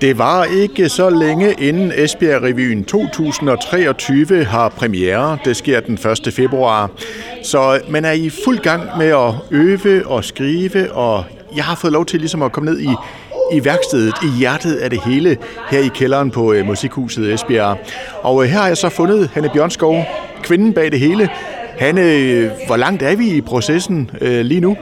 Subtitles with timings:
[0.00, 5.38] Det var ikke så længe inden Esbjerg Revyen 2023 har premiere.
[5.44, 5.94] Det sker den
[6.26, 6.32] 1.
[6.32, 6.90] februar.
[7.42, 11.24] Så man er i fuld gang med at øve og skrive, og
[11.56, 12.88] jeg har fået lov til ligesom at komme ned i,
[13.52, 15.36] i værkstedet, i hjertet af det hele,
[15.70, 17.78] her i kælderen på uh, Musikhuset Esbjerg.
[18.22, 20.04] Og uh, her har jeg så fundet Hanne Bjørnskov,
[20.42, 21.28] kvinden bag det hele.
[21.78, 24.76] Hanne, øh, hvor langt er vi i processen uh, lige nu?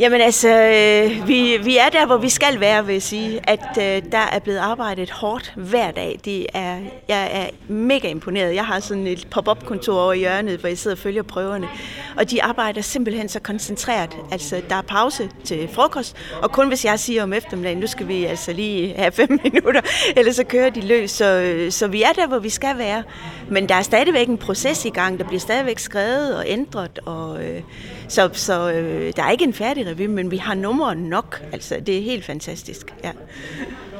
[0.00, 3.40] Jamen altså, øh, vi, vi er der, hvor vi skal være, vil jeg sige.
[3.50, 6.20] At øh, der er blevet arbejdet hårdt hver dag.
[6.24, 8.54] Det er, jeg er mega imponeret.
[8.54, 11.68] Jeg har sådan et pop-up-kontor over i hjørnet, hvor jeg sidder og følger prøverne.
[12.16, 14.10] Og de arbejder simpelthen så koncentreret.
[14.32, 18.08] Altså, der er pause til frokost, og kun hvis jeg siger om eftermiddagen, nu skal
[18.08, 19.80] vi altså lige have fem minutter,
[20.16, 21.10] eller så kører de løs.
[21.10, 23.02] Så, øh, så vi er der, hvor vi skal være.
[23.50, 25.18] Men der er stadigvæk en proces i gang.
[25.18, 27.44] Der bliver stadigvæk skrevet og ændret, og...
[27.44, 27.62] Øh,
[28.08, 31.42] så, så øh, der er ikke en færdig revy, men vi har numre nok.
[31.52, 32.94] Altså, det er helt fantastisk.
[33.04, 33.12] Ja.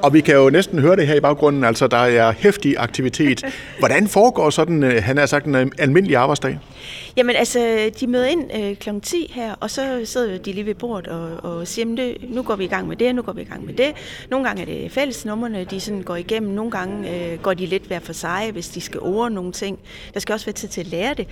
[0.02, 3.44] Og vi kan jo næsten høre det her i baggrunden, altså der er hæftig aktivitet.
[3.78, 6.58] Hvordan foregår sådan, øh, han har sagt, en øh, almindelig arbejdsdag?
[7.16, 8.88] Jamen altså, de møder ind øh, kl.
[9.02, 12.56] 10 her, og så sidder de lige ved bordet og, og siger, det, nu går
[12.56, 13.92] vi i gang med det, nu går vi i gang med det.
[14.30, 16.52] Nogle gange er det fællesnummerne, de sådan går igennem.
[16.52, 19.78] Nogle gange øh, går de lidt hver for sig, hvis de skal ord nogle ting.
[20.14, 21.26] Der skal også være tid til at lære det.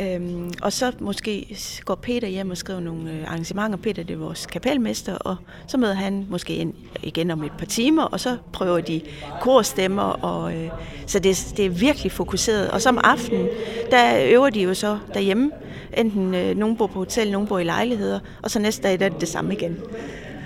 [0.00, 3.78] Øhm, og så måske går Peter hjem og skriver nogle øh, arrangementer.
[3.78, 5.36] Peter det er vores kapelmester, og
[5.66, 9.00] så møder han måske ind igen om et par timer, og så prøver de
[9.40, 10.02] korstemmer.
[10.02, 10.68] Og, øh,
[11.06, 12.70] så det, det er virkelig fokuseret.
[12.70, 13.46] Og som aften,
[13.90, 15.50] der øver de jo så derhjemme.
[15.96, 19.04] Enten øh, nogen bor på hotel, nogen bor i lejligheder, og så næste dag der
[19.04, 19.78] er det det samme igen.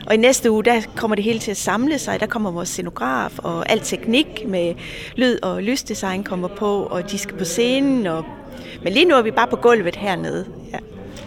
[0.06, 2.20] Og i næste uge, der kommer det hele til at samle sig.
[2.20, 4.74] Der kommer vores scenograf og al teknik med
[5.16, 8.06] lyd og lysdesign kommer på, og de skal på scenen.
[8.06, 8.24] Og...
[8.82, 10.46] Men lige nu er vi bare på gulvet hernede.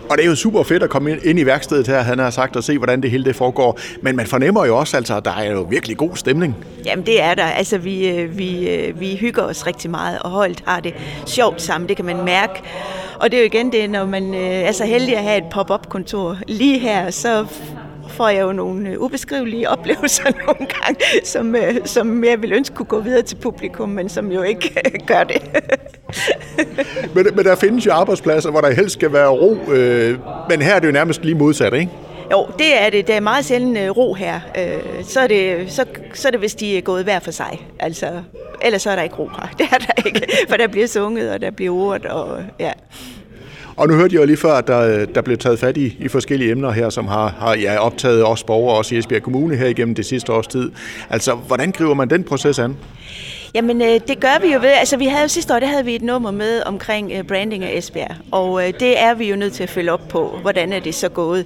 [0.09, 2.55] Og det er jo super fedt at komme ind i værkstedet her, han har sagt,
[2.55, 3.79] og se, hvordan det hele det foregår.
[4.01, 6.55] Men man fornemmer jo også, altså, at der er jo virkelig god stemning.
[6.85, 7.43] Jamen, det er der.
[7.43, 10.93] Altså, vi, øh, vi, øh, vi hygger os rigtig meget, og holdt har det
[11.25, 11.87] sjovt sammen.
[11.87, 12.53] Det kan man mærke.
[13.19, 15.49] Og det er jo igen det, når man øh, er så heldig at have et
[15.51, 17.45] pop-up-kontor lige her, så
[18.17, 21.55] får jeg jo nogle ubeskrivelige oplevelser nogle gange, som,
[21.85, 25.41] som jeg vil ønske kunne gå videre til publikum, men som jo ikke gør det.
[27.15, 30.19] men, men der findes jo arbejdspladser, hvor der helst skal være ro, øh,
[30.49, 31.91] men her er det jo nærmest lige modsat, ikke?
[32.31, 33.07] Jo, det er det.
[33.07, 34.39] Der er meget sjældent øh, ro her.
[34.57, 37.67] Øh, så, er det, så, så er det, hvis de er gået hver for sig.
[37.79, 38.21] Altså,
[38.61, 39.47] ellers så er der ikke ro her.
[39.57, 42.71] Det er der ikke, for der bliver sunget, og der bliver ordet, og ja.
[43.77, 46.07] Og nu hørte jeg jo lige før, at der, der blev taget fat i, i
[46.07, 49.67] forskellige emner her, som har, har ja, optaget os borgere, også i Esbjerg Kommune her
[49.67, 50.71] igennem det sidste års tid.
[51.09, 52.77] Altså, hvordan griber man den proces an?
[53.53, 54.69] Jamen, øh, det gør vi jo ved.
[54.69, 57.63] Altså, vi havde jo sidste år, der havde vi et nummer med omkring øh, branding
[57.63, 60.37] af Esbjerg, og øh, det er vi jo nødt til at følge op på.
[60.41, 61.45] Hvordan er det så gået?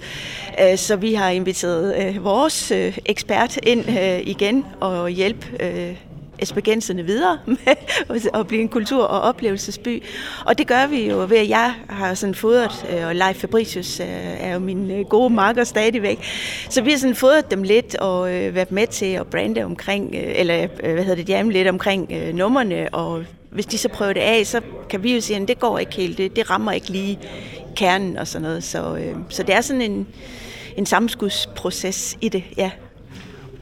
[0.61, 5.95] Øh, så vi har inviteret øh, vores øh, ekspert ind øh, igen og hjælpe øh,
[6.41, 7.75] esbjergenserne videre med
[8.33, 10.03] at blive en kultur- og oplevelsesby.
[10.45, 13.99] Og det gør vi jo ved, at jeg har sådan fodret, øh, og Leif Fabricius
[13.99, 14.07] øh,
[14.39, 16.19] er jo min øh, gode marker stadigvæk.
[16.69, 20.67] Så vi har sådan fodret dem lidt og været med til at brande omkring, eller
[20.67, 24.61] hvad hedder det, jamen lidt omkring nummerne, og hvis de så prøver det af, så
[24.89, 27.19] kan vi jo sige, at det går ikke helt, det, det rammer ikke lige
[27.75, 28.63] kernen og sådan noget.
[28.63, 28.97] Så,
[29.29, 30.07] så det er sådan en,
[30.77, 32.71] en samskudsproces i det, ja.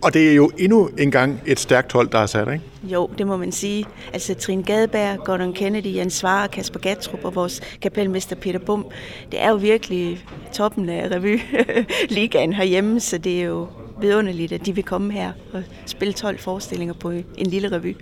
[0.02, 2.62] Og det er jo endnu en gang et stærkt hold, der er sat, ikke?
[2.84, 3.86] Jo, det må man sige.
[4.14, 8.86] Altså Trine Gadeberg, Gordon Kennedy, Jens Svare, Kasper Gatrup og vores kapelmester Peter Bum.
[9.32, 13.68] Det er jo virkelig toppen af revy-ligaen herhjemme, så det er jo
[14.02, 17.96] vidunderligt, at de vil komme her og spille 12 forestillinger på en lille revy.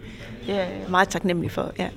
[0.48, 1.88] Det er jeg meget taknemmelig for, ja.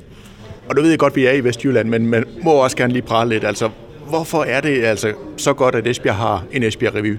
[0.69, 3.03] Og du ved godt, at vi er i Vestjylland, men man må også gerne lige
[3.03, 3.45] prale lidt.
[3.45, 3.71] Altså,
[4.09, 7.17] hvorfor er det altså så godt, at Esbjerg har en Esbjerg Revy?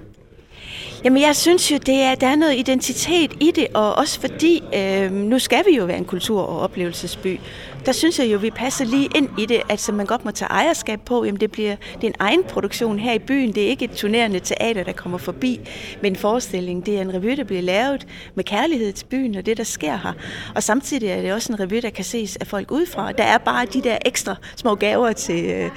[1.03, 4.63] Jamen, jeg synes jo, det er, der er noget identitet i det, og også fordi,
[4.75, 7.39] øh, nu skal vi jo være en kultur- og oplevelsesby,
[7.85, 10.49] der synes jeg jo, vi passer lige ind i det, altså man godt må tage
[10.49, 13.67] ejerskab på, jamen det bliver det er en egen produktion her i byen, det er
[13.67, 15.59] ikke et turnerende teater, der kommer forbi
[16.01, 19.45] med en forestilling, det er en revy, der bliver lavet med kærlighed til byen og
[19.45, 20.13] det, der sker her.
[20.55, 23.11] Og samtidig er det også en revy, der kan ses af folk udefra.
[23.11, 25.69] Der er bare de der ekstra små gaver til øh,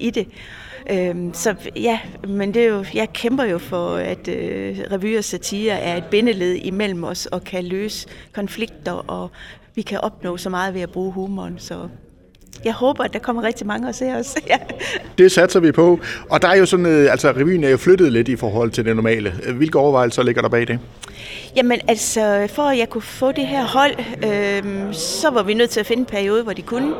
[0.00, 0.26] i det.
[0.90, 5.24] Øhm, så ja, men det er jo, jeg kæmper jo for, at øh, revy og
[5.24, 9.30] satire er et bindeled imellem os og kan løse konflikter, og
[9.74, 11.54] vi kan opnå så meget ved at bruge humoren.
[11.58, 11.88] Så
[12.64, 14.36] jeg håber, at der kommer rigtig mange og ser os.
[14.48, 14.56] ja.
[15.18, 16.00] Det satser vi på.
[16.30, 18.84] Og der er jo sådan, øh, altså revyen er jo flyttet lidt i forhold til
[18.84, 19.34] det normale.
[19.56, 20.78] Hvilke overvejelser ligger der bag det?
[21.56, 25.70] Jamen altså, for at jeg kunne få det her hold, øh, så var vi nødt
[25.70, 26.94] til at finde en periode, hvor de kunne.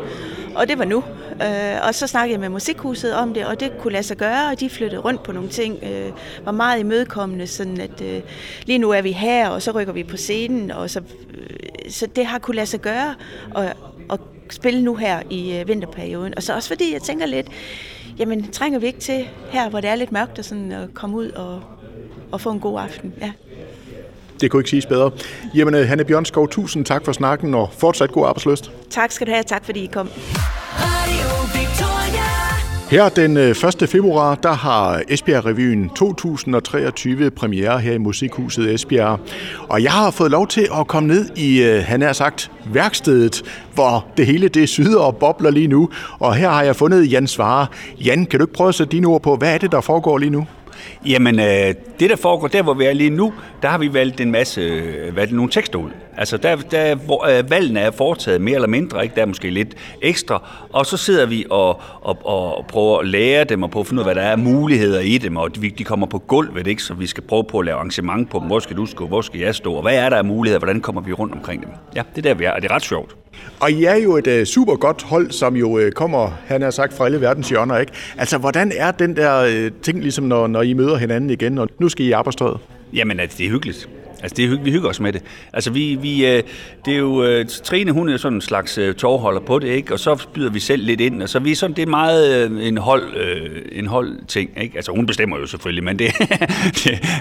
[0.54, 1.04] Og det var nu.
[1.42, 4.50] Øh, og så snakkede jeg med musikhuset om det, og det kunne lade sig gøre,
[4.50, 5.78] og de flyttede rundt på nogle ting.
[5.82, 6.12] Øh,
[6.44, 8.20] var meget imødekommende, sådan at øh,
[8.64, 11.00] lige nu er vi her, og så rykker vi på scenen, og så,
[11.34, 13.14] øh, så det har kunne lade sig gøre
[13.54, 13.66] og,
[14.08, 14.18] og
[14.50, 16.34] spille nu her i øh, vinterperioden.
[16.36, 17.46] Og så også fordi jeg tænker lidt,
[18.18, 21.16] jamen trænger vi ikke til her, hvor det er lidt mørkt, at, sådan, at komme
[21.16, 21.62] ud og,
[22.32, 23.14] og få en god aften.
[23.20, 23.32] Ja.
[24.40, 25.10] Det kunne ikke siges bedre.
[25.54, 28.70] Jamen, øh, Hanne Bjørnskov, tusind tak for snakken, og fortsat god arbejdsløst.
[28.90, 30.08] Tak skal du have, tak fordi I kom.
[32.90, 33.88] Her den øh, 1.
[33.88, 39.20] Februar, der har Esbjerg Revyen 2023 premiere her i Musikhuset Esbjerg.
[39.68, 43.42] Og jeg har fået lov til at komme ned i, øh, han er sagt, værkstedet,
[43.74, 45.90] hvor det hele det syder og bobler lige nu.
[46.18, 47.66] Og her har jeg fundet Jan Svare.
[48.04, 50.18] Jan, kan du ikke prøve at sætte dine ord på, hvad er det, der foregår
[50.18, 50.46] lige nu?
[51.06, 53.32] Jamen, øh, det der foregår, der hvor vi er lige nu,
[53.62, 55.90] der har vi valgt en masse, øh, valgt nogle tekster ud.
[56.16, 59.14] Altså, der, der hvor øh, valgene er foretaget mere eller mindre, ikke?
[59.14, 63.44] der er måske lidt ekstra, og så sidder vi og, og, og prøver at lære
[63.44, 65.70] dem, og prøve at finde ud af, hvad der er muligheder i dem, og de,
[65.70, 66.82] de kommer på gulvet, ikke?
[66.82, 68.46] så vi skal prøve på at lave arrangement på dem.
[68.46, 70.80] Hvor skal du stå, hvor skal jeg stå, og hvad er der af muligheder, hvordan
[70.80, 71.70] kommer vi rundt omkring dem?
[71.96, 73.16] Ja, det er der, vi er, og det er ret sjovt.
[73.60, 76.70] Og I er jo et øh, super godt hold, som jo øh, kommer, han har
[76.70, 77.92] sagt, fra alle verdens hjørner, ikke?
[78.18, 81.68] Altså, hvordan er den der øh, ting, ligesom når, når I møder hinanden igen, og
[81.78, 82.58] nu skal I i arbejdstøjet?
[82.92, 83.88] Jamen, altså, det er hyggeligt.
[84.22, 84.64] Altså, det er hyggeligt.
[84.64, 85.22] vi hygger os med det.
[85.52, 86.42] Altså, vi, vi, øh,
[86.84, 89.92] det er jo, øh, Trine, hun er sådan en slags øh, tårholder på det, ikke?
[89.92, 92.78] Og så byder vi selv lidt ind, og så vi sådan, det er meget en
[92.78, 93.02] hold,
[93.72, 94.76] en hold ting, ikke?
[94.76, 96.12] Altså, hun bestemmer jo selvfølgelig, men det,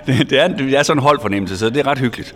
[0.06, 2.36] det, det, er, det er sådan en holdfornemmelse, så det er ret hyggeligt.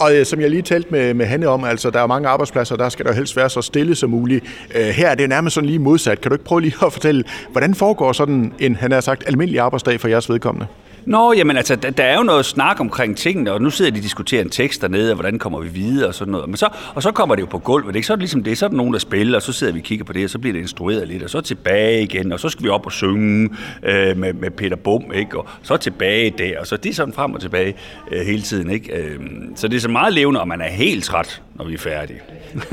[0.00, 2.76] Og øh, som jeg lige talte med, med Hanne om, altså der er mange arbejdspladser,
[2.76, 4.44] der skal der helst være så stille som muligt.
[4.74, 6.20] Øh, her er det nærmest sådan lige modsat.
[6.20, 9.60] Kan du ikke prøve lige at fortælle, hvordan foregår sådan en, han har sagt, almindelig
[9.60, 10.66] arbejdsdag for jeres vedkommende?
[11.06, 13.98] Nå, jamen altså, der, der er jo noget snak omkring tingene, og nu sidder de
[13.98, 16.48] og diskuterer en tekst dernede, og hvordan kommer vi videre og sådan noget.
[16.48, 18.06] Men så, og så kommer det jo på gulvet, ikke?
[18.06, 19.80] Så er det ligesom det, så er der nogen, der spiller, og så sidder vi
[19.80, 22.40] og kigger på det, og så bliver det instrueret lidt, og så tilbage igen, og
[22.40, 23.50] så skal vi op og synge
[23.82, 25.38] øh, med, med Peter Bum, ikke?
[25.38, 27.74] Og så tilbage der, og så det er sådan frem og tilbage
[28.12, 28.96] øh, hele tiden, ikke?
[28.96, 29.20] Øh,
[29.54, 32.20] så det er så meget levende, og man er helt træt, når vi er færdige.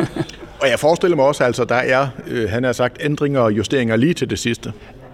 [0.61, 3.95] og jeg forestiller mig også, altså, der er, øh, han har sagt, ændringer og justeringer
[3.95, 4.73] lige til det sidste.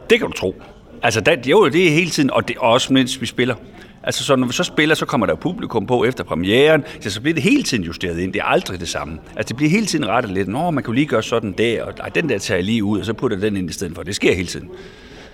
[0.10, 0.62] Det kan du tro.
[1.04, 3.56] Altså, der, jo, det er hele tiden, og, det, også mens vi spiller.
[4.04, 7.22] Altså, så når vi så spiller, så kommer der publikum på efter premieren, så, så
[7.22, 8.34] bliver det hele tiden justeret ind.
[8.34, 9.18] Det er aldrig det samme.
[9.36, 10.48] Altså, det bliver hele tiden rettet lidt.
[10.48, 13.00] Nå, man kan lige gøre sådan der, og ej, den der tager jeg lige ud,
[13.00, 14.04] og så putter den ind i stedet for.
[14.04, 14.70] Det sker hele tiden.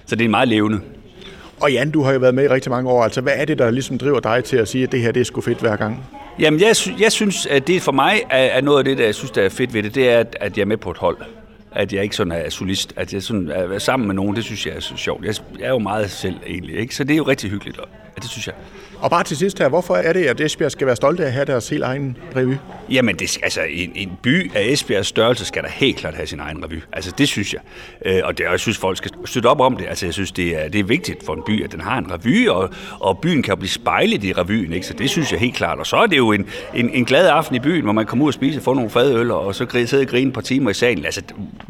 [0.05, 0.79] Så det er meget levende.
[1.61, 3.03] Og Jan, du har jo været med i rigtig mange år.
[3.03, 5.19] Altså, hvad er det, der ligesom driver dig til at sige, at det her det
[5.19, 6.05] er sgu fedt hver gang?
[6.39, 9.15] Jamen, jeg, jeg synes, at det for mig er, er noget af det, der jeg
[9.15, 10.97] synes, der er fedt ved det, det er, at, at jeg er med på et
[10.97, 11.17] hold
[11.75, 12.93] at jeg ikke sådan er solist.
[12.95, 15.25] At jeg sådan er sammen med nogen, det synes jeg er så sjovt.
[15.25, 16.95] Jeg er jo meget selv egentlig, ikke?
[16.95, 18.55] så det er jo rigtig hyggeligt, og det synes jeg.
[19.03, 21.33] Og bare til sidst her, hvorfor er det, at Esbjerg skal være stolte af at
[21.33, 22.53] have deres helt egen revy?
[22.89, 26.39] Jamen, det, altså, en, en by af Esbjergs størrelse skal da helt klart have sin
[26.39, 26.81] egen revy.
[26.93, 27.61] Altså, det synes jeg.
[28.05, 29.85] Øh, og det, jeg synes, folk skal støtte op om det.
[29.85, 32.11] Altså, jeg synes, det er, det er vigtigt for en by, at den har en
[32.11, 32.69] revy, og,
[32.99, 34.87] og byen kan blive spejlet i revyen, ikke?
[34.87, 35.79] Så det synes jeg helt klart.
[35.79, 36.45] Og så er det jo en,
[36.75, 39.31] en, en glad aften i byen, hvor man kommer ud og spiser, får nogle fadøl,
[39.31, 41.05] og så sidder og grine et par timer i salen.
[41.05, 41.21] Altså,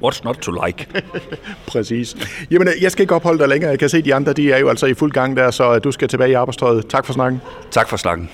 [0.06, 0.88] what's not to like?
[1.72, 2.16] Præcis.
[2.52, 3.70] Jamen, jeg skal ikke opholde dig længere.
[3.70, 5.80] Jeg kan se, at de andre, de er jo altså i fuld gang der, så
[5.80, 6.88] du skal tilbage i arbejdstøjet.
[6.88, 7.42] Tak for snakken.
[7.72, 8.30] Tak for snakken.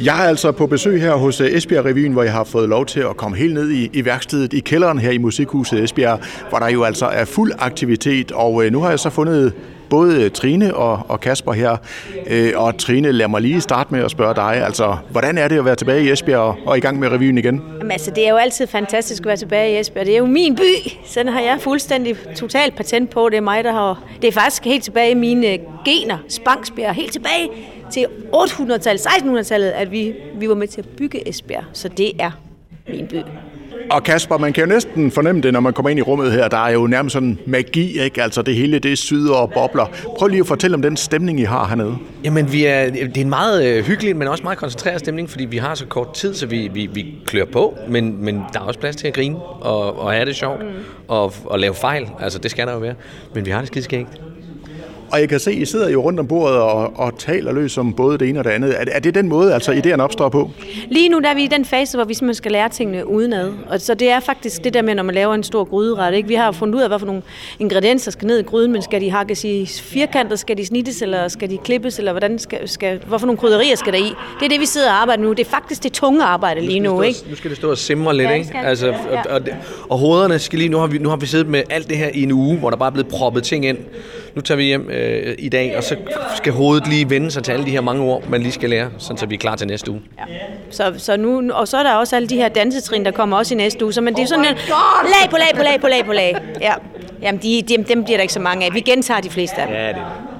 [0.00, 2.86] Jeg er altså på besøg her hos øh, Esbjerg Revyen, hvor jeg har fået lov
[2.86, 6.58] til at komme helt ned i, i værkstedet i kælderen her i Musikhuset Esbjerg, hvor
[6.58, 9.52] der jo altså er fuld aktivitet, og øh, nu har jeg så fundet
[9.90, 11.76] både øh, Trine og, og Kasper her.
[12.26, 15.58] Øh, og Trine, lad mig lige starte med at spørge dig, altså, hvordan er det
[15.58, 17.62] at være tilbage i Esbjerg og, og i gang med revyen igen?
[17.78, 20.06] Jamen, altså, det er jo altid fantastisk at være tilbage i Esbjerg.
[20.06, 20.90] Det er jo min by.
[21.06, 23.28] Sådan har jeg fuldstændig totalt patent på.
[23.28, 24.02] Det er mig, der har...
[24.22, 26.18] Det er faktisk helt tilbage i mine øh, gener.
[26.28, 26.94] Spangsbjerg.
[26.94, 27.48] Helt tilbage
[27.92, 31.64] til 800-tallet, 1600-tallet, at vi, vi var med til at bygge Esbjerg.
[31.72, 32.30] Så det er
[32.88, 33.16] min by.
[33.90, 36.48] Og Kasper, man kan jo næsten fornemme det, når man kommer ind i rummet her.
[36.48, 38.22] Der er jo nærmest sådan magi, ikke?
[38.22, 39.86] Altså det hele, det syder og bobler.
[40.18, 41.96] Prøv lige at fortælle om den stemning, I har hernede.
[42.24, 45.44] Jamen, vi er, det er en meget øh, hyggelig, men også meget koncentreret stemning, fordi
[45.44, 48.64] vi har så kort tid, så vi, vi, vi klør på, men, men der er
[48.64, 50.68] også plads til at grine og, og have det sjovt mm.
[51.08, 52.08] og, og lave fejl.
[52.20, 52.94] Altså, det skal der jo være.
[53.34, 54.08] Men vi har det skideskægt.
[55.12, 57.78] Og jeg kan se, at I sidder jo rundt om bordet og, og taler løs
[57.78, 58.80] om både det ene og det andet.
[58.80, 60.50] Er, er det den måde, altså idéerne opstår på?
[60.88, 63.52] Lige nu der er vi i den fase, hvor vi simpelthen skal lære tingene udenad.
[63.68, 66.14] Og så det er faktisk det der med, når man laver en stor gryderet.
[66.14, 66.28] Ikke?
[66.28, 67.22] Vi har fundet ud af, hvad for nogle
[67.58, 71.28] ingredienser skal ned i gryden, men skal de hakkes i firkantet, skal de snittes, eller
[71.28, 74.12] skal de klippes, eller hvordan skal, skal, hvorfor nogle krydderier skal der i?
[74.40, 75.32] Det er det, vi sidder og arbejder nu.
[75.32, 76.94] Det er faktisk det tunge arbejde lige nu.
[76.94, 77.18] nu ikke?
[77.30, 78.58] Nu skal det stå og simre lidt, ja, ikke?
[78.58, 79.40] Altså, og, og,
[79.88, 80.68] og, hovederne skal lige...
[80.68, 82.70] Nu har, vi, nu har vi siddet med alt det her i en uge, hvor
[82.70, 83.78] der bare er blevet proppet ting ind
[84.34, 85.96] nu tager vi hjem øh, i dag, og så
[86.36, 88.90] skal hovedet lige vende sig til alle de her mange ord, man lige skal lære,
[88.98, 90.00] sådan så vi er klar til næste uge.
[90.18, 90.34] Ja.
[90.70, 93.54] Så, så nu, og så er der også alle de her dansetrin, der kommer også
[93.54, 93.92] i næste uge.
[93.92, 94.54] Så men det er sådan en
[95.04, 96.36] lag på lag på lag på lag på lag.
[96.60, 96.72] Ja.
[97.22, 98.74] Jamen, de, de, dem bliver der ikke så mange af.
[98.74, 99.76] Vi gentager de fleste af dem.
[99.76, 99.96] Ja, det.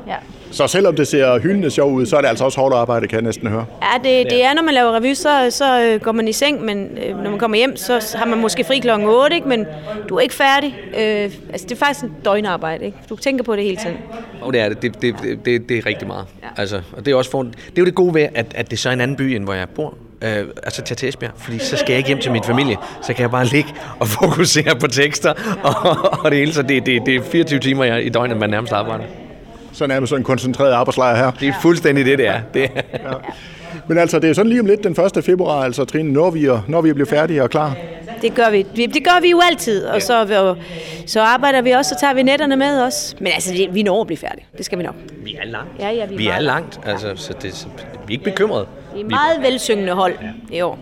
[0.07, 0.16] Ja.
[0.50, 3.17] Så selvom det ser hyldende sjov ud, så er det altså også hårdt arbejde, kan
[3.17, 3.67] jeg næsten høre.
[3.83, 6.64] Ja, det, det er, når man laver revy, så, så øh, går man i seng,
[6.64, 9.49] men øh, når man kommer hjem, så har man måske fri klokken 8, ikke?
[9.49, 9.67] men
[10.09, 10.75] du er ikke færdig.
[10.99, 12.99] Øh, altså, det er faktisk en døgnarbejde, ikke?
[13.09, 13.97] Du tænker på det hele tiden.
[14.40, 14.83] Og det er det.
[14.83, 16.26] Det, det, det, det, det er rigtig meget.
[16.43, 16.49] Ja.
[16.57, 18.78] Altså, og det er, også for, det er jo det gode ved, at, at det
[18.78, 19.95] så er en anden by, end hvor jeg bor.
[20.23, 23.23] Øh, altså til Esbjerg, fordi så skal jeg ikke hjem til min familie, så kan
[23.23, 27.17] jeg bare ligge og fokusere på tekster og, og det hele, så det, det, det
[27.17, 29.05] er 24 timer jeg, i døgnet, man nærmest arbejder.
[29.78, 31.30] Så nærmest sådan en koncentreret arbejdslejr her.
[31.30, 32.40] Det er fuldstændig det, det er.
[32.54, 32.68] Det er.
[32.92, 33.14] Ja.
[33.88, 35.25] Men altså, det er sådan lige om lidt den 1.
[35.25, 37.76] februar, altså Trine, når vi, er, når vi bliver færdige og klar.
[38.23, 38.62] Det gør vi.
[38.62, 40.56] Det gør vi jo altid, og så, og,
[41.06, 43.16] så arbejder vi også, så tager vi netterne med os.
[43.18, 44.47] Men altså, vi når at blive færdige.
[44.56, 44.94] Det skal vi nok.
[45.25, 45.70] Vi er langt.
[45.80, 47.66] Ja, ja, vi, vi er langt, altså, så det, så
[48.06, 48.66] vi er ikke bekymrede.
[48.94, 50.14] Vi er meget velsyngende hold
[50.52, 50.78] i år.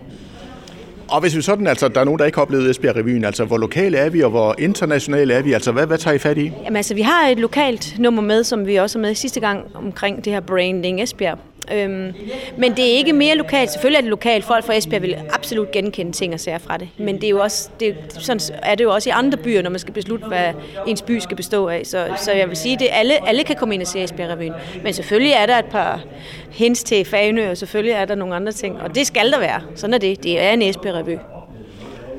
[1.09, 3.57] Og hvis vi sådan, altså, der er nogen, der ikke har oplevet Esbjerg-revyen, altså hvor
[3.57, 6.51] lokale er vi, og hvor internationale er vi, altså hvad, hvad tager I fat i?
[6.63, 9.65] Jamen altså, vi har et lokalt nummer med, som vi også er med sidste gang
[9.75, 11.37] omkring det her branding Esbjerg.
[11.73, 12.13] Øhm,
[12.57, 13.71] men det er ikke mere lokalt.
[13.71, 14.45] Selvfølgelig er det lokalt.
[14.45, 16.89] Folk fra Esbjerg vil absolut genkende ting og sager fra det.
[16.97, 19.69] Men det er jo også, det, sådan er det jo også i andre byer, når
[19.69, 20.53] man skal beslutte, hvad
[20.87, 21.85] ens by skal bestå af.
[21.85, 24.53] Så, så jeg vil sige, at alle, alle kan komme ind og se Esbjerg-revyen.
[24.83, 26.03] Men selvfølgelig er der et par
[26.51, 28.81] hints til Fagenø, og selvfølgelig er der nogle andre ting.
[28.81, 29.61] Og det skal der være.
[29.75, 30.23] Sådan er det.
[30.23, 31.19] Det er en Esbjerg-revy.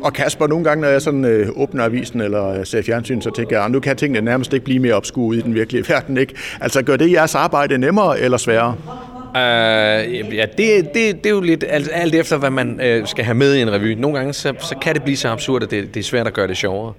[0.02, 3.57] Og Kasper, nogle gange, når jeg sådan øh, åbner avisen eller ser fjernsyn, så tænker
[3.57, 6.35] jeg, ah, nu kan tingene nærmest ikke blive mere opskuet i den virkelige verden, ikke?
[6.61, 8.75] Altså, gør det jeres arbejde nemmere eller sværere?
[9.37, 13.25] Øh, ja, det, det, det er jo lidt alt, alt efter, hvad man øh, skal
[13.25, 13.92] have med i en revy.
[13.92, 16.32] Nogle gange så, så kan det blive så absurd, at det, det er svært at
[16.32, 16.92] gøre det sjovere.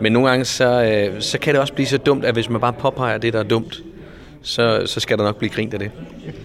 [0.00, 2.60] Men nogle gange så, øh, så kan det også blive så dumt, at hvis man
[2.60, 3.82] bare påpeger det, der er dumt,
[4.42, 5.90] så, så skal der nok blive grint af det.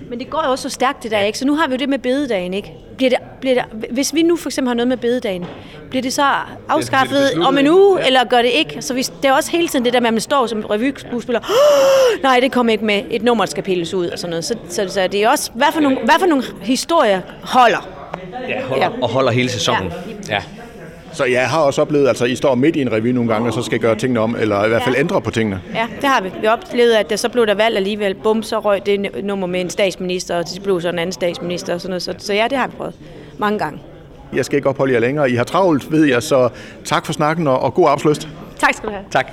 [0.10, 1.38] Men det går jo også så stærkt det der, ikke?
[1.38, 2.74] Så nu har vi jo det med bededagen, ikke?
[2.98, 5.46] Bliver det, bliver det, hvis vi nu for eksempel har noget med bededagen,
[5.90, 6.24] bliver det så
[6.70, 8.06] afskaffet det, det om en uge, ja.
[8.06, 8.82] eller gør det ikke?
[8.82, 11.40] Så vi, det er også hele tiden det der med, at man står som revyskuespiller,
[11.40, 14.46] oh, nej, det kommer ikke med, et nummer skal pilles ud og sådan noget.
[14.46, 17.88] Så, så, så det er også, hvad for, nogle, hvad for nogle historier holder?
[18.50, 19.02] Ja, holder, ja.
[19.02, 19.94] og holder hele sæsonen.
[20.30, 20.34] Ja.
[20.36, 20.42] ja.
[21.18, 23.54] Så jeg har også oplevet, altså I står midt i en revy nogle gange, og
[23.54, 25.00] så skal gøre tingene om, eller i hvert fald ja.
[25.02, 25.62] ændre på tingene.
[25.76, 26.32] Ja, det har vi.
[26.42, 28.16] Vi oplevede, at der så blev der valgt alligevel.
[28.16, 31.74] Bum, så røg det nummer med en statsminister, og det blev så en anden statsminister
[31.74, 32.02] og sådan noget.
[32.02, 32.94] Så, så ja, det har vi prøvet
[33.38, 33.80] mange gange.
[34.34, 35.32] Jeg skal ikke opholde jer længere.
[35.32, 36.50] I har travlt, ved jeg, så
[36.86, 38.28] tak for snakken og, og god arbejdsløst.
[38.60, 39.06] Tak skal du have.
[39.12, 39.32] Tak.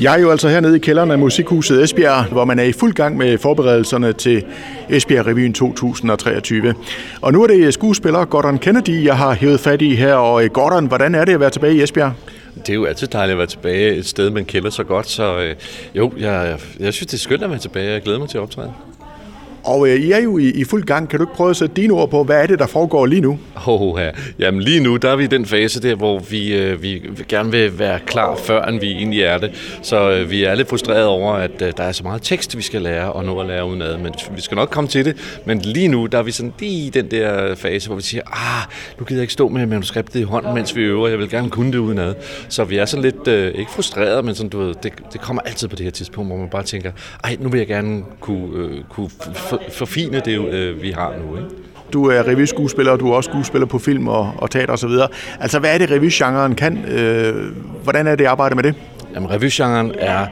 [0.00, 2.92] Jeg er jo altså hernede i kælderen af Musikhuset Esbjerg, hvor man er i fuld
[2.92, 4.44] gang med forberedelserne til
[4.88, 6.74] Esbjerg Revyen 2023.
[7.20, 10.14] Og nu er det skuespiller Gordon Kennedy, jeg har hævet fat i her.
[10.14, 12.12] Og øh, Gordon, hvordan er det at være tilbage i Esbjerg?
[12.54, 15.08] Det er jo altid dejligt at være tilbage et sted, man kender så godt.
[15.08, 15.54] Så øh,
[15.94, 17.92] jo, jeg, jeg synes, det er skønt at være tilbage.
[17.92, 18.72] Jeg glæder mig til at optræde.
[19.66, 21.08] Og øh, I er jo i, i fuld gang.
[21.08, 23.20] Kan du ikke prøve at sætte dine ord på, hvad er det, der foregår lige
[23.20, 23.38] nu?
[23.66, 24.10] Oh, ja.
[24.38, 27.50] Jamen lige nu, der er vi i den fase der, hvor vi, øh, vi gerne
[27.50, 29.78] vil være klar, før end vi egentlig er det.
[29.82, 32.62] Så øh, vi er lidt frustreret over, at øh, der er så meget tekst, vi
[32.62, 33.98] skal lære og nå at lære udenad.
[33.98, 35.40] Men vi skal nok komme til det.
[35.46, 38.22] Men lige nu, der er vi sådan lige i den der fase, hvor vi siger,
[38.26, 41.08] ah, nu gider jeg ikke stå med manuskriptet i hånden, mens vi øver.
[41.08, 42.14] Jeg vil gerne kunne det udenad.
[42.48, 45.42] Så vi er sådan lidt, øh, ikke frustreret, men sådan, du ved, det, det kommer
[45.42, 46.92] altid på det her tidspunkt, hvor man bare tænker,
[47.24, 49.10] ej, nu vil jeg gerne kunne, øh, kunne
[49.72, 51.36] forfine det, øh, vi har nu.
[51.36, 51.48] Ikke?
[51.92, 54.90] Du er revyskuespiller, og du er også skuespiller på film og, og teater osv.
[55.40, 56.84] Altså, hvad er det, revygenren kan?
[56.84, 57.34] Øh,
[57.82, 58.74] hvordan er det at arbejde med det?
[59.14, 60.26] Jamen, revygenren er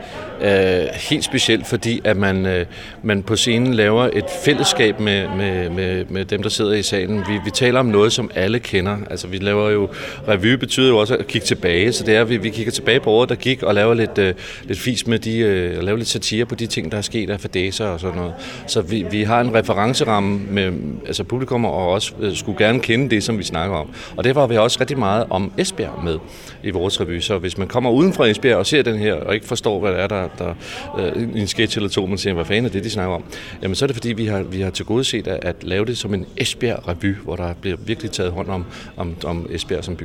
[0.45, 2.67] øh, helt specielt, fordi at man, øh,
[3.03, 7.19] man på scenen laver et fællesskab med, med, med, med dem, der sidder i salen.
[7.19, 8.97] Vi, vi taler om noget, som alle kender.
[9.11, 9.89] Altså, vi laver jo...
[10.29, 13.01] Revy betyder jo også at kigge tilbage, så det er, at vi, vi kigger tilbage
[13.01, 14.35] på året, der gik, og laver lidt, øh,
[14.65, 15.39] lidt fis med de...
[15.39, 18.35] Øh, laver lidt satire på de ting, der er sket af fadæser og sådan noget.
[18.67, 20.73] Så vi, vi har en referenceramme med
[21.07, 23.91] altså publikum, og også øh, skulle gerne kende det, som vi snakker om.
[24.17, 26.19] Og derfor har vi også rigtig meget om Esbjerg med
[26.63, 27.21] i vores revy.
[27.21, 29.93] Så hvis man kommer uden fra Esbjerg og ser den her, og ikke forstår, hvad
[29.93, 30.55] det er, der, der
[30.99, 33.25] øh, en sketch eller to, man siger, hvad fanden er det, de snakker om?
[33.63, 35.85] Jamen så er det fordi, vi har, vi har til gode set at, at lave
[35.85, 38.65] det som en Esbjerg-revy, hvor der bliver virkelig taget hånd om,
[38.97, 40.05] om, om Esbjerg som by.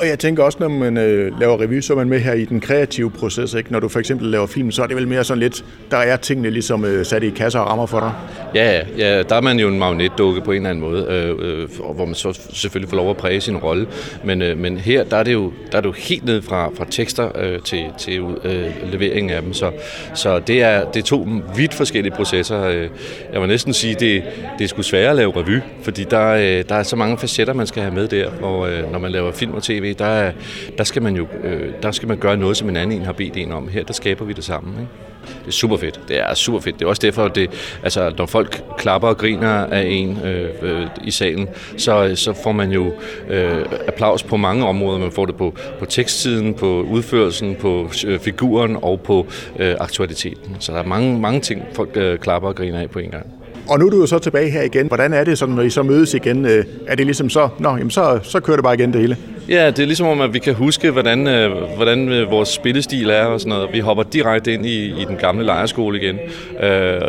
[0.00, 2.44] Og jeg tænker også, når man øh, laver review, så er man med her i
[2.44, 3.54] den kreative proces.
[3.54, 3.72] Ikke?
[3.72, 6.16] Når du for eksempel laver film, så er det vel mere sådan lidt, der er
[6.16, 8.12] tingene ligesom øh, sat i kasser og rammer for dig.
[8.54, 11.94] Ja, ja, der er man jo en magnetdukke på en eller anden måde, øh, øh,
[11.94, 13.86] hvor man så selvfølgelig får lov at præge sin rolle.
[14.24, 16.70] Men, øh, men her, der er det jo, der er det jo helt ned fra,
[16.76, 19.52] fra tekster øh, til, til øh, leveringen af dem.
[19.52, 19.70] Så,
[20.14, 22.62] så det, er, det er to vidt forskellige processer.
[22.64, 22.88] Øh,
[23.32, 24.22] jeg vil næsten sige, det,
[24.58, 27.54] det er sgu sværere at lave review, fordi der, øh, der er så mange facetter,
[27.54, 28.30] man skal have med der.
[28.42, 30.32] Og øh, når man laver film og tv, tv, der,
[30.78, 33.12] der, skal man jo øh, der skal man gøre noget, som en anden en har
[33.12, 33.68] bedt en om.
[33.68, 34.74] Her, der skaber vi det sammen.
[34.80, 34.92] Ikke?
[35.26, 36.00] Det er super fedt.
[36.08, 36.78] Det er super fedt.
[36.78, 37.50] Det er også derfor, det,
[37.82, 42.52] altså, når folk klapper og griner af en øh, øh, i salen, så, så får
[42.52, 42.92] man jo
[43.28, 44.98] øh, applaus på mange områder.
[44.98, 49.26] Man får det på, på tekstsiden, på udførelsen, på øh, figuren og på
[49.58, 50.56] øh, aktualiteten.
[50.58, 53.26] Så der er mange, mange ting, folk øh, klapper og griner af på en gang.
[53.68, 54.86] Og nu er du jo så tilbage her igen.
[54.86, 56.44] Hvordan er det, sådan, når I så mødes igen?
[56.44, 59.16] Øh, er det ligesom så, nå, jamen så, så kører det bare igen det hele?
[59.48, 63.10] Ja, det er ligesom om, at vi kan huske, hvordan, øh, hvordan øh, vores spillestil
[63.10, 63.68] er og sådan noget.
[63.72, 66.18] Vi hopper direkte ind i, i den gamle lejerskole igen.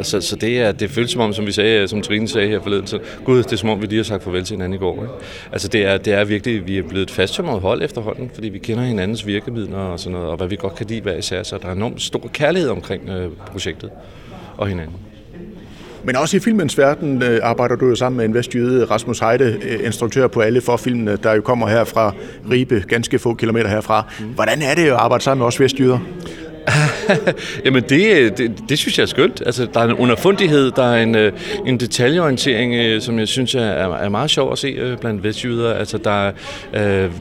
[0.02, 2.62] Så så det, er, det føles som om, som vi sagde, som Trine sagde her
[2.62, 4.80] forleden, så gud, det er som om, vi lige har sagt farvel til hinanden i
[4.80, 4.94] går.
[4.94, 5.14] Ikke?
[5.52, 8.60] Altså det er, det er virkelig, vi er blevet et fasttømret hold efterhånden, fordi vi
[8.60, 11.58] kender hinandens virkemidler og sådan noget, og hvad vi godt kan lide hver især, så
[11.62, 13.10] der er enormt stor kærlighed omkring
[13.52, 13.90] projektet
[14.58, 14.96] og hinanden.
[16.04, 19.60] Men også i filmens verden øh, arbejder du jo sammen med en vestjyde, Rasmus Heide,
[19.70, 22.14] øh, instruktør på alle forfilmene, der jo kommer her fra
[22.52, 24.06] Ribe, ganske få kilometer herfra.
[24.36, 26.00] Hvordan er det at arbejde sammen med os vestjyder?
[27.66, 29.44] Jamen det, det, det synes jeg er skønt.
[29.46, 31.34] Altså, der er en underfundighed, der er en, øh,
[31.66, 35.74] en detaljeorientering, som jeg synes er, er meget sjov at se blandt vestjyder.
[35.74, 36.32] Altså, der
[36.74, 37.12] er, øh,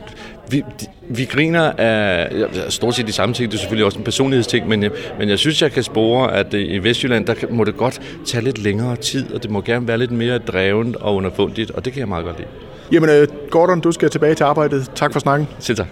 [0.51, 0.65] vi,
[1.09, 4.85] vi griner af stort set de samme ting, det er selvfølgelig også en personlighedsting, men,
[5.19, 8.59] men jeg synes, jeg kan spore, at i Vestjylland, der må det godt tage lidt
[8.59, 12.01] længere tid, og det må gerne være lidt mere drevet og underfundigt, og det kan
[12.01, 12.49] jeg meget godt lide.
[12.93, 14.91] Jamen, Gordon, du skal tilbage til arbejdet.
[14.95, 15.49] Tak for snakken.
[15.59, 15.87] Selv tak.